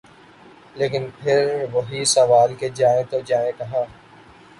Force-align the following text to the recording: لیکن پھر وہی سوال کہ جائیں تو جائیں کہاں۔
لیکن 0.75 1.03
پھر 1.19 1.65
وہی 1.71 2.03
سوال 2.05 2.53
کہ 2.55 2.69
جائیں 2.69 3.03
تو 3.03 3.19
جائیں 3.19 3.51
کہاں۔ 3.57 3.85